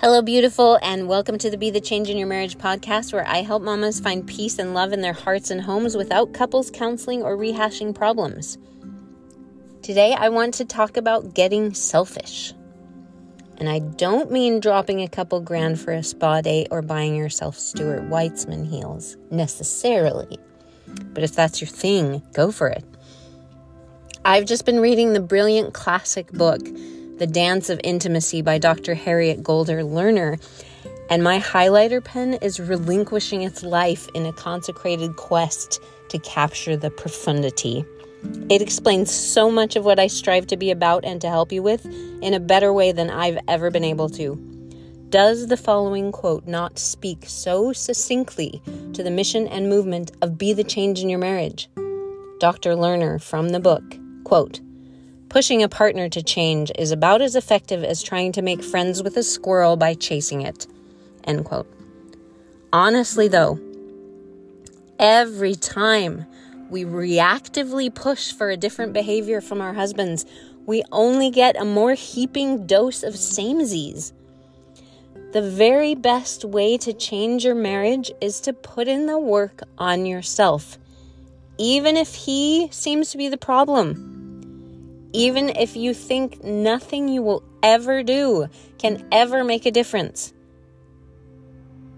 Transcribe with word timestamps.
Hello, 0.00 0.22
beautiful, 0.22 0.78
and 0.80 1.08
welcome 1.08 1.36
to 1.36 1.50
the 1.50 1.58
Be 1.58 1.68
the 1.68 1.78
Change 1.78 2.08
in 2.08 2.16
Your 2.16 2.26
Marriage 2.26 2.56
podcast, 2.56 3.12
where 3.12 3.28
I 3.28 3.42
help 3.42 3.62
mamas 3.62 4.00
find 4.00 4.26
peace 4.26 4.58
and 4.58 4.72
love 4.72 4.94
in 4.94 5.02
their 5.02 5.12
hearts 5.12 5.50
and 5.50 5.60
homes 5.60 5.94
without 5.94 6.32
couples 6.32 6.70
counseling 6.70 7.22
or 7.22 7.36
rehashing 7.36 7.94
problems. 7.94 8.56
Today, 9.82 10.14
I 10.14 10.30
want 10.30 10.54
to 10.54 10.64
talk 10.64 10.96
about 10.96 11.34
getting 11.34 11.74
selfish. 11.74 12.54
And 13.58 13.68
I 13.68 13.80
don't 13.80 14.32
mean 14.32 14.58
dropping 14.58 15.02
a 15.02 15.08
couple 15.08 15.38
grand 15.42 15.78
for 15.78 15.92
a 15.92 16.02
spa 16.02 16.40
day 16.40 16.66
or 16.70 16.80
buying 16.80 17.14
yourself 17.14 17.58
Stuart 17.58 18.08
Weitzman 18.08 18.66
heels 18.66 19.18
necessarily. 19.30 20.38
But 21.12 21.24
if 21.24 21.34
that's 21.34 21.60
your 21.60 21.68
thing, 21.68 22.22
go 22.32 22.50
for 22.50 22.68
it. 22.68 22.84
I've 24.24 24.46
just 24.46 24.64
been 24.64 24.80
reading 24.80 25.12
the 25.12 25.20
brilliant 25.20 25.74
classic 25.74 26.32
book 26.32 26.62
the 27.20 27.26
Dance 27.26 27.68
of 27.68 27.78
Intimacy 27.84 28.40
by 28.40 28.56
Dr. 28.56 28.94
Harriet 28.94 29.42
Goldhor 29.42 29.84
Lerner, 29.84 30.40
and 31.10 31.22
my 31.22 31.38
highlighter 31.38 32.02
pen 32.02 32.32
is 32.40 32.58
relinquishing 32.58 33.42
its 33.42 33.62
life 33.62 34.08
in 34.14 34.24
a 34.24 34.32
consecrated 34.32 35.16
quest 35.16 35.82
to 36.08 36.18
capture 36.20 36.78
the 36.78 36.90
profundity. 36.90 37.84
It 38.48 38.62
explains 38.62 39.12
so 39.12 39.50
much 39.50 39.76
of 39.76 39.84
what 39.84 39.98
I 39.98 40.06
strive 40.06 40.46
to 40.46 40.56
be 40.56 40.70
about 40.70 41.04
and 41.04 41.20
to 41.20 41.28
help 41.28 41.52
you 41.52 41.62
with 41.62 41.84
in 42.22 42.32
a 42.32 42.40
better 42.40 42.72
way 42.72 42.90
than 42.90 43.10
I've 43.10 43.38
ever 43.48 43.70
been 43.70 43.84
able 43.84 44.08
to. 44.10 44.36
Does 45.10 45.48
the 45.48 45.58
following 45.58 46.12
quote 46.12 46.46
not 46.46 46.78
speak 46.78 47.24
so 47.26 47.74
succinctly 47.74 48.62
to 48.94 49.02
the 49.02 49.10
mission 49.10 49.46
and 49.46 49.68
movement 49.68 50.12
of 50.22 50.38
Be 50.38 50.54
the 50.54 50.64
Change 50.64 51.00
in 51.00 51.10
Your 51.10 51.18
Marriage? 51.18 51.68
Dr. 52.38 52.72
Lerner 52.76 53.20
from 53.22 53.50
the 53.50 53.60
book, 53.60 53.84
quote, 54.24 54.60
Pushing 55.30 55.62
a 55.62 55.68
partner 55.68 56.08
to 56.08 56.24
change 56.24 56.72
is 56.76 56.90
about 56.90 57.22
as 57.22 57.36
effective 57.36 57.84
as 57.84 58.02
trying 58.02 58.32
to 58.32 58.42
make 58.42 58.64
friends 58.64 59.00
with 59.00 59.16
a 59.16 59.22
squirrel 59.22 59.76
by 59.76 59.94
chasing 59.94 60.42
it. 60.42 60.66
End 61.22 61.44
quote. 61.44 61.72
Honestly, 62.72 63.28
though, 63.28 63.60
every 64.98 65.54
time 65.54 66.26
we 66.68 66.84
reactively 66.84 67.94
push 67.94 68.32
for 68.32 68.50
a 68.50 68.56
different 68.56 68.92
behavior 68.92 69.40
from 69.40 69.60
our 69.60 69.72
husbands, 69.72 70.26
we 70.66 70.82
only 70.90 71.30
get 71.30 71.56
a 71.56 71.64
more 71.64 71.94
heaping 71.94 72.66
dose 72.66 73.04
of 73.04 73.14
samesies. 73.14 74.12
The 75.32 75.48
very 75.48 75.94
best 75.94 76.44
way 76.44 76.76
to 76.78 76.92
change 76.92 77.44
your 77.44 77.54
marriage 77.54 78.10
is 78.20 78.40
to 78.40 78.52
put 78.52 78.88
in 78.88 79.06
the 79.06 79.18
work 79.18 79.62
on 79.78 80.06
yourself, 80.06 80.76
even 81.56 81.96
if 81.96 82.16
he 82.16 82.66
seems 82.72 83.12
to 83.12 83.16
be 83.16 83.28
the 83.28 83.36
problem 83.36 84.19
even 85.12 85.48
if 85.50 85.76
you 85.76 85.94
think 85.94 86.42
nothing 86.44 87.08
you 87.08 87.22
will 87.22 87.42
ever 87.62 88.02
do 88.02 88.48
can 88.78 89.06
ever 89.12 89.44
make 89.44 89.66
a 89.66 89.70
difference. 89.70 90.32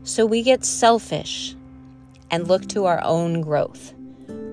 So 0.04 0.26
we 0.26 0.42
get 0.42 0.64
selfish 0.64 1.54
and 2.30 2.48
look 2.48 2.66
to 2.68 2.86
our 2.86 3.02
own 3.04 3.40
growth. 3.40 3.94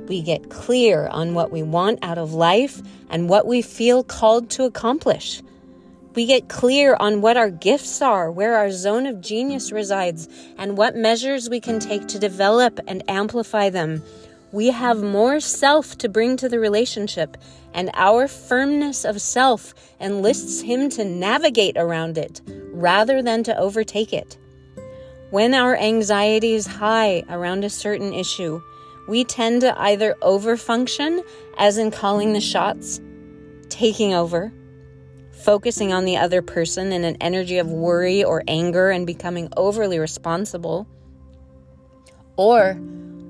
We 0.08 0.22
get 0.22 0.50
clear 0.50 1.08
on 1.08 1.34
what 1.34 1.52
we 1.52 1.64
want 1.64 2.00
out 2.04 2.18
of 2.18 2.34
life 2.34 2.82
and 3.10 3.30
what 3.30 3.48
we 3.48 3.62
feel 3.62 4.04
called 4.04 4.50
to 4.52 4.64
accomplish. 4.64 5.42
We 6.16 6.26
get 6.26 6.50
clear 6.50 6.98
on 7.00 7.22
what 7.22 7.38
our 7.38 7.50
gifts 7.50 8.02
are, 8.02 8.32
where 8.32 8.58
our 8.58 8.72
zone 8.72 9.06
of 9.06 9.22
genius 9.22 9.72
resides, 9.72 10.28
and 10.58 10.76
what 10.76 10.96
measures 10.96 11.50
we 11.50 11.60
can 11.60 11.80
take 11.80 12.08
to 12.08 12.20
develop 12.20 12.80
and 12.88 13.04
amplify 13.08 13.70
them 13.70 14.04
we 14.52 14.68
have 14.68 15.02
more 15.02 15.40
self 15.40 15.98
to 16.00 16.10
bring 16.10 16.38
to 16.38 16.50
the 16.50 16.60
relationship, 16.60 17.38
and 17.74 17.92
our 17.94 18.28
firmness 18.28 19.06
of 19.06 19.22
self 19.22 19.74
enlists 20.00 20.62
Him 20.62 20.90
to 20.90 21.06
navigate 21.06 21.78
around 21.78 22.18
it 22.18 22.42
rather 22.72 23.22
than 23.22 23.44
to 23.44 23.58
overtake 23.58 24.14
it. 24.14 24.38
When 25.30 25.54
our 25.54 25.76
anxiety 25.76 26.54
is 26.54 26.66
high 26.66 27.24
around 27.30 27.64
a 27.64 27.70
certain 27.70 28.14
issue, 28.14 28.62
we 29.08 29.24
tend 29.24 29.62
to 29.62 29.80
either 29.80 30.16
overfunction, 30.22 31.24
as 31.58 31.78
in 31.78 31.92
calling 31.92 32.34
the 32.34 32.42
shots, 32.42 33.00
taking 33.70 34.14
over, 34.14 34.52
focusing 35.32 35.94
on 35.94 36.06
the 36.06 36.18
other 36.18 36.42
person 36.42 36.92
in 36.92 37.04
an 37.04 37.18
energy 37.22 37.60
of 37.60 37.72
worry 37.72 38.24
or 38.24 38.44
anger 38.48 38.90
and 38.90 39.06
becoming 39.06 39.50
overly 39.56 40.00
responsible, 40.00 40.88
or 42.36 42.80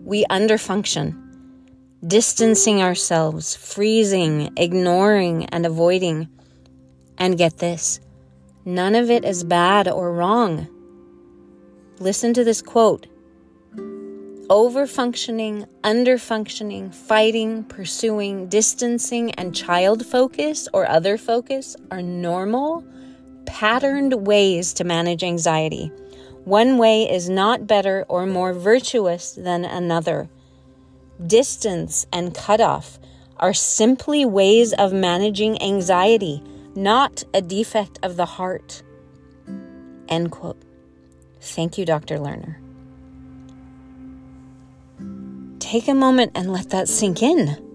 we 0.09 0.25
underfunction, 0.25 1.15
distancing 2.07 2.81
ourselves, 2.81 3.55
freezing, 3.55 4.51
ignoring, 4.57 5.45
and 5.45 5.67
avoiding. 5.67 6.27
And 7.19 7.37
get 7.37 7.59
this 7.59 7.99
none 8.65 8.95
of 8.95 9.11
it 9.11 9.23
is 9.23 9.43
bad 9.43 9.87
or 9.87 10.11
wrong. 10.11 10.67
Listen 11.99 12.33
to 12.33 12.43
this 12.43 12.59
quote 12.59 13.05
Overfunctioning, 14.49 15.67
underfunctioning, 15.83 16.91
fighting, 16.91 17.63
pursuing, 17.65 18.47
distancing, 18.47 19.29
and 19.33 19.55
child 19.55 20.03
focus 20.03 20.67
or 20.73 20.89
other 20.89 21.19
focus 21.19 21.75
are 21.91 22.01
normal, 22.01 22.83
patterned 23.45 24.25
ways 24.25 24.73
to 24.73 24.83
manage 24.83 25.23
anxiety. 25.23 25.91
One 26.45 26.77
way 26.77 27.03
is 27.09 27.29
not 27.29 27.67
better 27.67 28.05
or 28.07 28.25
more 28.25 28.53
virtuous 28.53 29.31
than 29.33 29.65
another. 29.65 30.29
Distance 31.25 32.07
and 32.11 32.33
cutoff 32.33 32.99
are 33.37 33.53
simply 33.53 34.25
ways 34.25 34.73
of 34.73 34.91
managing 34.91 35.61
anxiety, 35.61 36.43
not 36.75 37.23
a 37.33 37.41
defect 37.41 37.99
of 38.03 38.15
the 38.15 38.25
heart. 38.25 38.83
End 40.07 40.31
quote. 40.31 40.61
Thank 41.41 41.77
you, 41.77 41.85
Dr. 41.85 42.17
Lerner. 42.17 42.55
Take 45.59 45.87
a 45.87 45.93
moment 45.93 46.31
and 46.35 46.51
let 46.51 46.71
that 46.71 46.87
sink 46.87 47.21
in. 47.21 47.68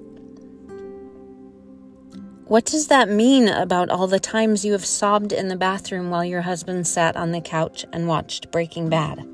What 2.46 2.66
does 2.66 2.88
that 2.88 3.08
mean 3.08 3.48
about 3.48 3.88
all 3.88 4.06
the 4.06 4.20
times 4.20 4.66
you 4.66 4.72
have 4.72 4.84
sobbed 4.84 5.32
in 5.32 5.48
the 5.48 5.56
bathroom 5.56 6.10
while 6.10 6.22
your 6.22 6.42
husband 6.42 6.86
sat 6.86 7.16
on 7.16 7.32
the 7.32 7.40
couch 7.40 7.86
and 7.90 8.06
watched 8.06 8.50
Breaking 8.50 8.90
Bad? 8.90 9.26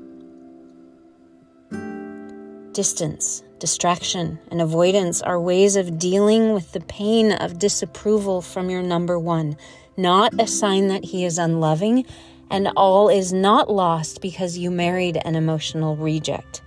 Distance, 2.71 3.43
distraction, 3.59 4.39
and 4.49 4.61
avoidance 4.61 5.21
are 5.21 5.41
ways 5.41 5.75
of 5.75 5.99
dealing 5.99 6.53
with 6.53 6.71
the 6.71 6.79
pain 6.79 7.33
of 7.33 7.59
disapproval 7.59 8.41
from 8.41 8.69
your 8.69 8.81
number 8.81 9.19
one, 9.19 9.57
not 9.97 10.33
a 10.39 10.47
sign 10.47 10.87
that 10.87 11.03
he 11.03 11.25
is 11.25 11.37
unloving, 11.37 12.05
and 12.49 12.69
all 12.77 13.09
is 13.09 13.33
not 13.33 13.69
lost 13.69 14.21
because 14.21 14.57
you 14.57 14.71
married 14.71 15.19
an 15.25 15.35
emotional 15.35 15.97
reject. 15.97 16.61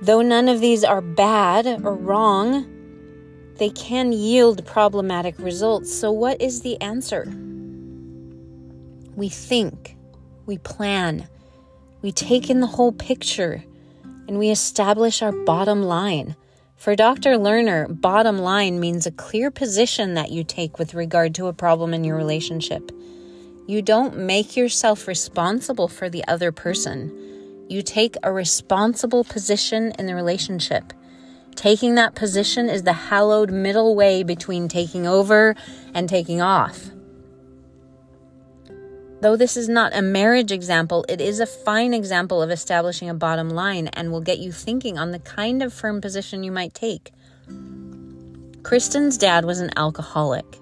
Though 0.00 0.22
none 0.22 0.48
of 0.48 0.60
these 0.60 0.84
are 0.84 1.00
bad 1.00 1.66
or 1.84 1.94
wrong, 1.94 2.66
they 3.56 3.70
can 3.70 4.12
yield 4.12 4.64
problematic 4.64 5.38
results. 5.38 5.92
So, 5.92 6.12
what 6.12 6.40
is 6.40 6.60
the 6.60 6.80
answer? 6.80 7.24
We 9.16 9.28
think, 9.28 9.96
we 10.46 10.58
plan, 10.58 11.26
we 12.02 12.12
take 12.12 12.48
in 12.48 12.60
the 12.60 12.68
whole 12.68 12.92
picture, 12.92 13.64
and 14.28 14.38
we 14.38 14.50
establish 14.50 15.20
our 15.22 15.32
bottom 15.32 15.82
line. 15.82 16.36
For 16.76 16.94
Dr. 16.94 17.30
Lerner, 17.30 18.00
bottom 18.00 18.38
line 18.38 18.78
means 18.78 19.04
a 19.04 19.10
clear 19.10 19.50
position 19.50 20.14
that 20.14 20.30
you 20.30 20.44
take 20.44 20.78
with 20.78 20.94
regard 20.94 21.34
to 21.34 21.48
a 21.48 21.52
problem 21.52 21.92
in 21.92 22.04
your 22.04 22.16
relationship. 22.16 22.92
You 23.66 23.82
don't 23.82 24.16
make 24.16 24.56
yourself 24.56 25.08
responsible 25.08 25.88
for 25.88 26.08
the 26.08 26.24
other 26.28 26.52
person 26.52 27.10
you 27.70 27.82
take 27.82 28.16
a 28.22 28.32
responsible 28.32 29.24
position 29.24 29.92
in 29.98 30.06
the 30.06 30.14
relationship. 30.14 30.92
Taking 31.54 31.96
that 31.96 32.14
position 32.14 32.68
is 32.68 32.84
the 32.84 32.92
hallowed 32.92 33.50
middle 33.50 33.96
way 33.96 34.22
between 34.22 34.68
taking 34.68 35.06
over 35.06 35.54
and 35.92 36.08
taking 36.08 36.40
off. 36.40 36.90
Though 39.20 39.36
this 39.36 39.56
is 39.56 39.68
not 39.68 39.96
a 39.96 40.00
marriage 40.00 40.52
example, 40.52 41.04
it 41.08 41.20
is 41.20 41.40
a 41.40 41.46
fine 41.46 41.92
example 41.92 42.40
of 42.40 42.52
establishing 42.52 43.08
a 43.08 43.14
bottom 43.14 43.50
line 43.50 43.88
and 43.88 44.12
will 44.12 44.20
get 44.20 44.38
you 44.38 44.52
thinking 44.52 44.96
on 44.96 45.10
the 45.10 45.18
kind 45.18 45.60
of 45.60 45.72
firm 45.72 46.00
position 46.00 46.44
you 46.44 46.52
might 46.52 46.72
take. 46.72 47.12
Kristen's 48.62 49.18
dad 49.18 49.44
was 49.44 49.58
an 49.58 49.70
alcoholic. 49.76 50.58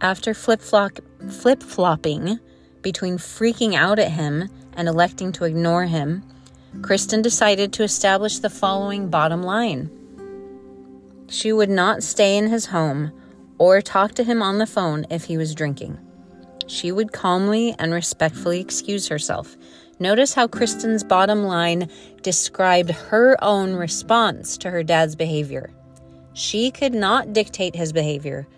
After 0.00 0.32
flip 0.32 0.62
flopping 0.62 2.40
between 2.80 3.18
freaking 3.18 3.74
out 3.74 3.98
at 3.98 4.12
him 4.12 4.48
and 4.72 4.88
electing 4.88 5.32
to 5.32 5.44
ignore 5.44 5.84
him, 5.84 6.24
Kristen 6.82 7.22
decided 7.22 7.72
to 7.74 7.82
establish 7.82 8.38
the 8.38 8.50
following 8.50 9.08
bottom 9.08 9.42
line 9.42 9.90
she 11.30 11.52
would 11.52 11.70
not 11.70 12.02
stay 12.02 12.36
in 12.36 12.48
his 12.48 12.66
home 12.66 13.12
or 13.56 13.80
talk 13.80 14.14
to 14.14 14.24
him 14.24 14.42
on 14.42 14.58
the 14.58 14.66
phone 14.66 15.06
if 15.10 15.24
he 15.24 15.36
was 15.38 15.54
drinking. 15.54 15.96
She 16.66 16.90
would 16.90 17.12
calmly 17.12 17.74
and 17.78 17.92
respectfully 17.92 18.60
excuse 18.60 19.06
herself. 19.08 19.56
Notice 20.00 20.34
how 20.34 20.48
Kristen's 20.48 21.04
bottom 21.04 21.44
line 21.44 21.88
described 22.22 22.90
her 22.90 23.36
own 23.42 23.74
response 23.74 24.58
to 24.58 24.70
her 24.70 24.82
dad's 24.82 25.14
behavior. 25.14 25.70
She 26.32 26.72
could 26.72 26.94
not 26.94 27.32
dictate 27.32 27.76
his 27.76 27.92
behavior, 27.92 28.48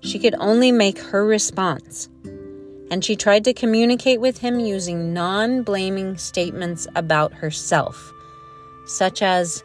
she 0.00 0.18
could 0.18 0.34
only 0.38 0.72
make 0.72 0.98
her 0.98 1.24
response. 1.24 2.09
And 2.90 3.04
she 3.04 3.14
tried 3.14 3.44
to 3.44 3.54
communicate 3.54 4.20
with 4.20 4.38
him 4.38 4.58
using 4.58 5.14
non 5.14 5.62
blaming 5.62 6.18
statements 6.18 6.86
about 6.96 7.32
herself, 7.32 8.12
such 8.86 9.22
as, 9.22 9.62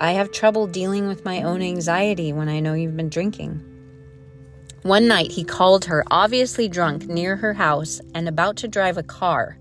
I 0.00 0.12
have 0.12 0.32
trouble 0.32 0.66
dealing 0.66 1.06
with 1.06 1.24
my 1.24 1.42
own 1.42 1.62
anxiety 1.62 2.32
when 2.32 2.48
I 2.48 2.58
know 2.58 2.74
you've 2.74 2.96
been 2.96 3.08
drinking. 3.08 3.62
One 4.82 5.06
night, 5.06 5.30
he 5.30 5.44
called 5.44 5.84
her, 5.86 6.04
obviously 6.10 6.68
drunk, 6.68 7.06
near 7.06 7.36
her 7.36 7.54
house 7.54 8.00
and 8.14 8.28
about 8.28 8.56
to 8.56 8.68
drive 8.68 8.98
a 8.98 9.02
car. 9.02 9.56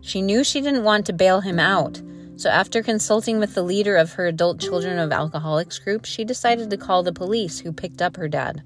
She 0.00 0.22
knew 0.22 0.44
she 0.44 0.60
didn't 0.60 0.84
want 0.84 1.04
to 1.06 1.12
bail 1.12 1.40
him 1.40 1.58
out, 1.58 2.00
so 2.36 2.48
after 2.48 2.82
consulting 2.82 3.40
with 3.40 3.54
the 3.54 3.62
leader 3.62 3.96
of 3.96 4.12
her 4.12 4.26
adult 4.26 4.60
children 4.60 4.98
of 4.98 5.10
alcoholics 5.10 5.78
group, 5.80 6.04
she 6.04 6.24
decided 6.24 6.70
to 6.70 6.76
call 6.76 7.02
the 7.02 7.12
police 7.12 7.58
who 7.58 7.72
picked 7.72 8.00
up 8.00 8.16
her 8.16 8.28
dad. 8.28 8.62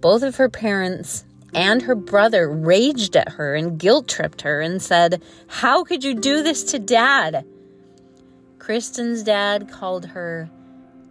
Both 0.00 0.22
of 0.22 0.36
her 0.36 0.48
parents 0.48 1.24
and 1.52 1.82
her 1.82 1.94
brother 1.94 2.48
raged 2.48 3.16
at 3.16 3.30
her 3.30 3.54
and 3.54 3.78
guilt 3.78 4.08
tripped 4.08 4.42
her 4.42 4.60
and 4.60 4.80
said, 4.80 5.22
How 5.46 5.84
could 5.84 6.02
you 6.02 6.14
do 6.14 6.42
this 6.42 6.64
to 6.64 6.78
dad? 6.78 7.44
Kristen's 8.58 9.22
dad 9.22 9.70
called 9.70 10.06
her 10.06 10.48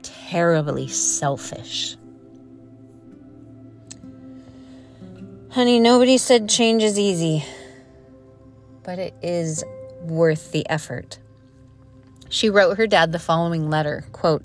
terribly 0.01 0.87
selfish. 0.87 1.97
Honey, 5.51 5.79
nobody 5.79 6.17
said 6.17 6.49
change 6.49 6.81
is 6.81 6.97
easy, 6.97 7.43
but 8.83 8.99
it 8.99 9.13
is 9.21 9.65
worth 10.01 10.51
the 10.53 10.67
effort. 10.69 11.19
She 12.29 12.49
wrote 12.49 12.77
her 12.77 12.87
dad 12.87 13.11
the 13.11 13.19
following 13.19 13.69
letter 13.69 14.05
quote, 14.13 14.43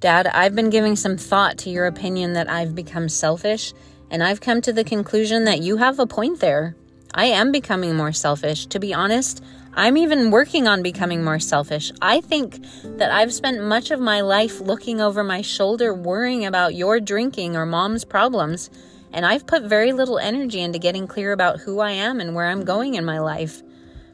Dad, 0.00 0.26
I've 0.26 0.54
been 0.54 0.70
giving 0.70 0.96
some 0.96 1.16
thought 1.16 1.58
to 1.58 1.70
your 1.70 1.86
opinion 1.86 2.34
that 2.34 2.50
I've 2.50 2.74
become 2.74 3.08
selfish 3.08 3.72
and 4.10 4.22
I've 4.22 4.40
come 4.40 4.60
to 4.62 4.72
the 4.72 4.84
conclusion 4.84 5.44
that 5.44 5.60
you 5.60 5.76
have 5.76 5.98
a 5.98 6.06
point 6.06 6.40
there. 6.40 6.76
I 7.14 7.26
am 7.26 7.52
becoming 7.52 7.96
more 7.96 8.12
selfish. 8.12 8.66
To 8.66 8.78
be 8.78 8.92
honest, 8.92 9.42
I'm 9.74 9.96
even 9.96 10.30
working 10.30 10.66
on 10.66 10.82
becoming 10.82 11.22
more 11.22 11.38
selfish. 11.38 11.92
I 12.02 12.20
think 12.20 12.58
that 12.98 13.10
I've 13.10 13.32
spent 13.32 13.62
much 13.62 13.90
of 13.90 14.00
my 14.00 14.20
life 14.20 14.60
looking 14.60 15.00
over 15.00 15.22
my 15.22 15.40
shoulder, 15.40 15.94
worrying 15.94 16.44
about 16.44 16.74
your 16.74 17.00
drinking 17.00 17.56
or 17.56 17.64
mom's 17.64 18.04
problems, 18.04 18.70
and 19.12 19.24
I've 19.24 19.46
put 19.46 19.62
very 19.62 19.92
little 19.92 20.18
energy 20.18 20.60
into 20.60 20.78
getting 20.78 21.06
clear 21.06 21.32
about 21.32 21.60
who 21.60 21.80
I 21.80 21.92
am 21.92 22.20
and 22.20 22.34
where 22.34 22.46
I'm 22.46 22.64
going 22.64 22.94
in 22.94 23.04
my 23.04 23.20
life. 23.20 23.62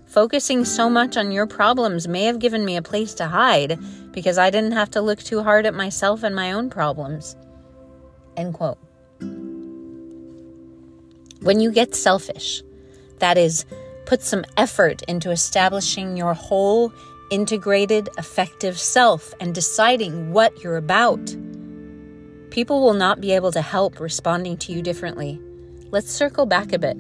Focusing 0.07 0.65
so 0.65 0.91
much 0.91 1.17
on 1.17 1.33
your 1.33 1.47
problems 1.47 2.07
may 2.07 2.25
have 2.25 2.39
given 2.39 2.65
me 2.65 2.77
a 2.77 2.83
place 2.83 3.15
to 3.15 3.27
hide 3.27 3.79
because 4.13 4.39
I 4.39 4.51
didn't 4.51 4.73
have 4.73 4.91
to 4.91 5.01
look 5.01 5.19
too 5.19 5.43
hard 5.43 5.67
at 5.67 5.75
myself 5.75 6.23
and 6.23 6.37
my 6.37 6.53
own 6.53 6.71
problems. 6.71 7.37
End 8.37 8.55
quote. 8.55 8.84
When 11.45 11.61
you 11.61 11.71
get 11.71 11.95
selfish, 11.95 12.63
that 13.19 13.37
is, 13.37 13.67
put 14.07 14.23
some 14.23 14.47
effort 14.57 15.03
into 15.03 15.31
establishing 15.31 16.17
your 16.17 16.33
whole 16.33 16.91
integrated, 17.31 18.09
effective 18.17 18.79
self 18.79 19.35
and 19.41 19.55
deciding 19.55 20.33
what 20.33 20.65
you're 20.65 20.79
about, 20.79 21.37
people 22.51 22.81
will 22.81 22.95
not 22.95 23.21
be 23.21 23.33
able 23.33 23.53
to 23.53 23.61
help 23.61 24.01
responding 24.01 24.57
to 24.57 24.73
you 24.73 24.81
differently. 24.81 25.39
Let's 25.91 26.11
circle 26.11 26.47
back 26.47 26.73
a 26.73 26.79
bit. 26.79 26.97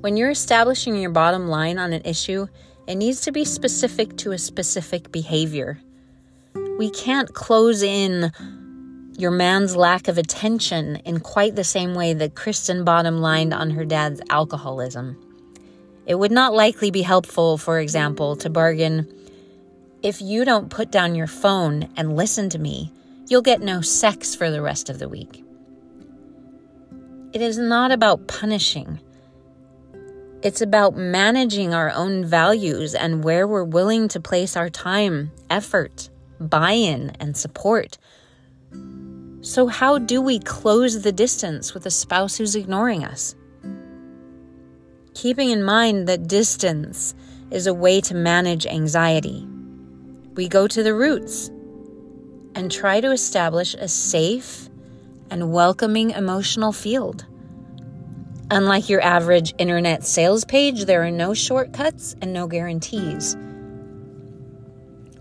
When 0.00 0.16
you're 0.16 0.30
establishing 0.30 0.96
your 0.96 1.10
bottom 1.10 1.48
line 1.48 1.78
on 1.78 1.92
an 1.92 2.02
issue, 2.06 2.46
it 2.86 2.94
needs 2.94 3.20
to 3.20 3.32
be 3.32 3.44
specific 3.44 4.16
to 4.16 4.32
a 4.32 4.38
specific 4.38 5.12
behavior. 5.12 5.78
We 6.78 6.88
can't 6.88 7.34
close 7.34 7.82
in 7.82 8.32
your 9.18 9.30
man's 9.30 9.76
lack 9.76 10.08
of 10.08 10.18
attention 10.18 10.96
in 11.04 11.20
quite 11.20 11.56
the 11.56 11.64
same 11.64 11.94
way 11.94 12.12
that 12.14 12.34
Kristen 12.34 12.84
bottom 12.84 13.18
lined 13.18 13.54
on 13.54 13.70
her 13.70 13.84
dad's 13.84 14.20
alcoholism. 14.30 15.16
It 16.06 16.16
would 16.16 16.32
not 16.32 16.54
likely 16.54 16.90
be 16.90 17.02
helpful, 17.02 17.58
for 17.58 17.80
example, 17.80 18.36
to 18.36 18.50
bargain 18.50 19.12
if 20.06 20.22
you 20.22 20.44
don't 20.44 20.70
put 20.70 20.92
down 20.92 21.16
your 21.16 21.26
phone 21.26 21.88
and 21.96 22.16
listen 22.16 22.48
to 22.50 22.60
me, 22.60 22.92
you'll 23.26 23.42
get 23.42 23.60
no 23.60 23.80
sex 23.80 24.36
for 24.36 24.52
the 24.52 24.62
rest 24.62 24.88
of 24.88 25.00
the 25.00 25.08
week. 25.08 25.44
It 27.32 27.42
is 27.42 27.58
not 27.58 27.90
about 27.90 28.28
punishing. 28.28 29.00
It's 30.42 30.60
about 30.60 30.96
managing 30.96 31.74
our 31.74 31.90
own 31.90 32.24
values 32.24 32.94
and 32.94 33.24
where 33.24 33.48
we're 33.48 33.64
willing 33.64 34.06
to 34.08 34.20
place 34.20 34.56
our 34.56 34.70
time, 34.70 35.32
effort, 35.50 36.08
buy 36.38 36.72
in, 36.72 37.10
and 37.18 37.36
support 37.36 37.98
so, 39.46 39.68
how 39.68 39.98
do 39.98 40.20
we 40.20 40.40
close 40.40 41.02
the 41.02 41.12
distance 41.12 41.72
with 41.72 41.86
a 41.86 41.90
spouse 41.90 42.36
who's 42.36 42.56
ignoring 42.56 43.04
us? 43.04 43.36
Keeping 45.14 45.50
in 45.50 45.62
mind 45.62 46.08
that 46.08 46.26
distance 46.26 47.14
is 47.52 47.68
a 47.68 47.72
way 47.72 48.00
to 48.00 48.12
manage 48.12 48.66
anxiety, 48.66 49.46
we 50.34 50.48
go 50.48 50.66
to 50.66 50.82
the 50.82 50.92
roots 50.92 51.46
and 52.56 52.72
try 52.72 53.00
to 53.00 53.12
establish 53.12 53.74
a 53.74 53.86
safe 53.86 54.68
and 55.30 55.52
welcoming 55.52 56.10
emotional 56.10 56.72
field. 56.72 57.24
Unlike 58.50 58.88
your 58.88 59.00
average 59.00 59.54
internet 59.58 60.04
sales 60.04 60.44
page, 60.44 60.86
there 60.86 61.04
are 61.04 61.12
no 61.12 61.34
shortcuts 61.34 62.16
and 62.20 62.32
no 62.32 62.48
guarantees 62.48 63.36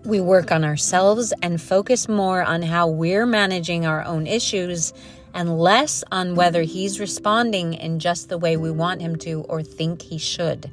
we 0.06 0.22
work 0.22 0.52
on 0.52 0.64
ourselves 0.64 1.34
and 1.42 1.62
focus 1.62 2.08
more 2.08 2.44
on 2.44 2.62
how 2.62 2.88
we're 2.88 3.26
managing 3.26 3.86
our 3.86 4.04
own 4.04 4.28
issues 4.28 4.94
and 5.34 5.60
less 5.60 6.04
on 6.12 6.36
whether 6.36 6.62
he's 6.62 7.00
responding 7.00 7.74
in 7.74 8.00
just 8.00 8.30
the 8.30 8.38
way 8.38 8.56
we 8.56 8.72
want 8.72 9.02
him 9.02 9.16
to 9.18 9.42
or 9.42 9.62
think 9.62 10.02
he 10.02 10.18
should. 10.18 10.72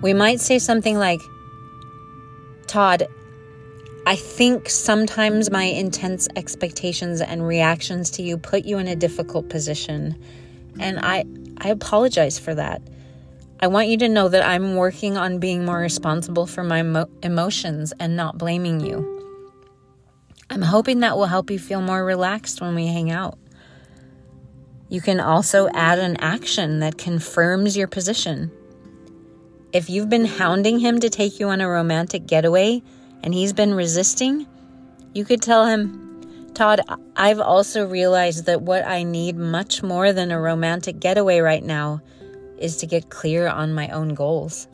We 0.00 0.14
might 0.14 0.40
say 0.40 0.58
something 0.58 0.98
like, 0.98 1.20
Todd, 2.66 3.06
I 4.06 4.16
think 4.16 4.70
sometimes 4.70 5.50
my 5.50 5.64
intense 5.64 6.28
expectations 6.36 7.20
and 7.20 7.46
reactions 7.46 8.10
to 8.12 8.22
you 8.22 8.38
put 8.38 8.64
you 8.64 8.78
in 8.78 8.88
a 8.88 8.96
difficult 8.96 9.50
position. 9.50 10.16
And 10.78 10.98
I, 11.00 11.26
I 11.58 11.68
apologize 11.68 12.38
for 12.38 12.54
that. 12.54 12.80
I 13.62 13.66
want 13.66 13.88
you 13.88 13.98
to 13.98 14.08
know 14.08 14.26
that 14.28 14.42
I'm 14.42 14.76
working 14.76 15.18
on 15.18 15.38
being 15.38 15.66
more 15.66 15.78
responsible 15.78 16.46
for 16.46 16.64
my 16.64 16.82
mo- 16.82 17.10
emotions 17.22 17.92
and 18.00 18.16
not 18.16 18.38
blaming 18.38 18.80
you. 18.80 19.18
I'm 20.48 20.62
hoping 20.62 21.00
that 21.00 21.18
will 21.18 21.26
help 21.26 21.50
you 21.50 21.58
feel 21.58 21.82
more 21.82 22.02
relaxed 22.02 22.62
when 22.62 22.74
we 22.74 22.86
hang 22.86 23.10
out. 23.10 23.38
You 24.88 25.02
can 25.02 25.20
also 25.20 25.68
add 25.74 25.98
an 25.98 26.16
action 26.16 26.80
that 26.80 26.96
confirms 26.96 27.76
your 27.76 27.86
position. 27.86 28.50
If 29.74 29.90
you've 29.90 30.08
been 30.08 30.24
hounding 30.24 30.78
him 30.78 30.98
to 31.00 31.10
take 31.10 31.38
you 31.38 31.50
on 31.50 31.60
a 31.60 31.68
romantic 31.68 32.26
getaway 32.26 32.82
and 33.22 33.34
he's 33.34 33.52
been 33.52 33.74
resisting, 33.74 34.46
you 35.12 35.26
could 35.26 35.42
tell 35.42 35.66
him, 35.66 36.50
Todd, 36.54 36.80
I've 37.14 37.40
also 37.40 37.86
realized 37.86 38.46
that 38.46 38.62
what 38.62 38.86
I 38.86 39.02
need 39.02 39.36
much 39.36 39.82
more 39.82 40.14
than 40.14 40.30
a 40.30 40.40
romantic 40.40 40.98
getaway 40.98 41.40
right 41.40 41.62
now 41.62 42.00
is 42.60 42.76
to 42.78 42.86
get 42.86 43.10
clear 43.10 43.48
on 43.48 43.74
my 43.74 43.88
own 43.88 44.14
goals. 44.14 44.68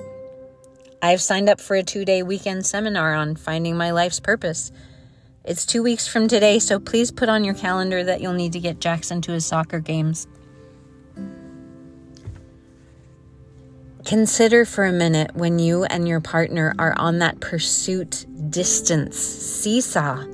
I've 1.00 1.22
signed 1.22 1.48
up 1.48 1.60
for 1.60 1.76
a 1.76 1.82
two 1.82 2.04
day 2.04 2.22
weekend 2.22 2.66
seminar 2.66 3.14
on 3.14 3.36
finding 3.36 3.76
my 3.76 3.92
life's 3.92 4.20
purpose. 4.20 4.72
It's 5.44 5.64
two 5.64 5.82
weeks 5.82 6.08
from 6.08 6.26
today, 6.26 6.58
so 6.58 6.80
please 6.80 7.12
put 7.12 7.28
on 7.28 7.44
your 7.44 7.54
calendar 7.54 8.02
that 8.02 8.20
you'll 8.20 8.32
need 8.32 8.52
to 8.54 8.60
get 8.60 8.80
Jackson 8.80 9.20
to 9.22 9.32
his 9.32 9.46
soccer 9.46 9.78
games. 9.78 10.26
Consider 14.04 14.64
for 14.64 14.84
a 14.84 14.92
minute 14.92 15.34
when 15.34 15.58
you 15.58 15.84
and 15.84 16.06
your 16.08 16.20
partner 16.20 16.74
are 16.78 16.94
on 16.98 17.18
that 17.18 17.40
pursuit 17.40 18.26
distance 18.50 19.16
seesaw. 19.16 20.24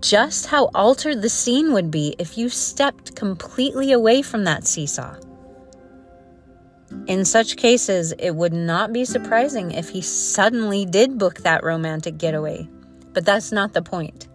Just 0.00 0.46
how 0.46 0.70
altered 0.74 1.22
the 1.22 1.28
scene 1.28 1.72
would 1.72 1.90
be 1.90 2.14
if 2.18 2.36
you 2.36 2.48
stepped 2.48 3.16
completely 3.16 3.92
away 3.92 4.22
from 4.22 4.44
that 4.44 4.66
seesaw. 4.66 5.16
In 7.06 7.24
such 7.24 7.56
cases, 7.56 8.12
it 8.18 8.36
would 8.36 8.52
not 8.52 8.92
be 8.92 9.04
surprising 9.04 9.72
if 9.72 9.88
he 9.88 10.00
suddenly 10.00 10.84
did 10.84 11.18
book 11.18 11.38
that 11.38 11.64
romantic 11.64 12.18
getaway. 12.18 12.68
But 13.12 13.24
that's 13.24 13.52
not 13.52 13.72
the 13.72 13.82
point. 13.82 14.28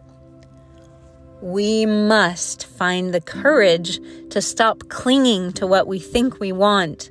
We 1.41 1.86
must 1.86 2.65
find 2.65 3.13
the 3.13 3.22
courage 3.22 4.00
to 4.29 4.41
stop 4.41 4.89
clinging 4.89 5.53
to 5.53 5.65
what 5.65 5.88
we 5.88 6.00
think 6.00 6.39
we 6.39 6.51
want 6.51 7.10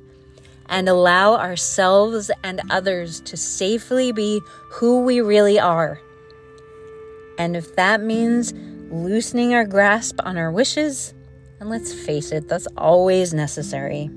and 0.67 0.87
allow 0.87 1.35
ourselves 1.35 2.31
and 2.43 2.61
others 2.69 3.19
to 3.21 3.35
safely 3.35 4.11
be 4.11 4.41
who 4.69 5.01
we 5.01 5.21
really 5.21 5.59
are. 5.59 5.99
And 7.37 7.57
if 7.57 7.75
that 7.75 8.01
means 8.01 8.53
loosening 8.89 9.53
our 9.53 9.65
grasp 9.65 10.19
on 10.23 10.37
our 10.37 10.51
wishes, 10.51 11.13
and 11.59 11.69
let's 11.69 11.93
face 11.93 12.31
it, 12.31 12.47
that's 12.47 12.67
always 12.77 13.33
necessary. 13.33 14.09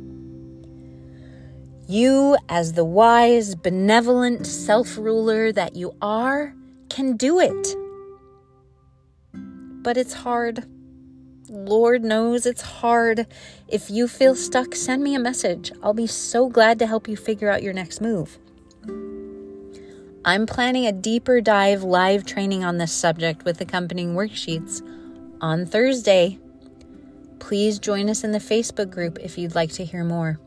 You, 1.87 2.37
as 2.49 2.73
the 2.73 2.85
wise, 2.85 3.55
benevolent 3.55 4.47
self 4.47 4.97
ruler 4.97 5.53
that 5.53 5.77
you 5.77 5.95
are, 6.01 6.55
can 6.89 7.17
do 7.17 7.41
it. 7.41 7.77
But 9.33 9.97
it's 9.97 10.15
hard. 10.15 10.65
Lord 11.49 12.03
knows 12.03 12.47
it's 12.47 12.63
hard. 12.63 13.27
If 13.69 13.91
you 13.91 14.09
feel 14.09 14.35
stuck, 14.35 14.75
send 14.75 15.03
me 15.03 15.15
a 15.15 15.19
message. 15.19 15.73
I'll 15.83 15.93
be 15.93 16.07
so 16.07 16.49
glad 16.49 16.79
to 16.79 16.87
help 16.87 17.07
you 17.07 17.17
figure 17.17 17.51
out 17.51 17.63
your 17.63 17.75
next 17.75 18.01
move. 18.01 18.39
I'm 20.25 20.47
planning 20.47 20.87
a 20.87 20.93
deeper 20.93 21.43
dive 21.43 21.83
live 21.83 22.25
training 22.25 22.65
on 22.65 22.79
this 22.79 22.93
subject 22.93 23.45
with 23.45 23.61
accompanying 23.61 24.15
worksheets 24.15 24.81
on 25.43 25.67
Thursday. 25.67 26.39
Please 27.41 27.79
join 27.79 28.09
us 28.09 28.25
in 28.25 28.33
the 28.33 28.39
Facebook 28.39 28.91
group 28.91 29.19
if 29.21 29.37
you'd 29.37 29.55
like 29.55 29.73
to 29.73 29.85
hear 29.85 30.03
more. 30.03 30.41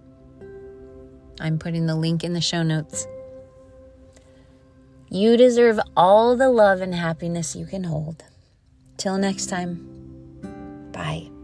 I'm 1.39 1.59
putting 1.59 1.85
the 1.85 1.95
link 1.95 2.23
in 2.23 2.33
the 2.33 2.41
show 2.41 2.63
notes. 2.63 3.07
You 5.09 5.37
deserve 5.37 5.79
all 5.95 6.35
the 6.35 6.49
love 6.49 6.81
and 6.81 6.93
happiness 6.93 7.55
you 7.55 7.65
can 7.65 7.85
hold. 7.85 8.23
Till 8.97 9.17
next 9.17 9.45
time, 9.47 10.89
bye. 10.91 11.36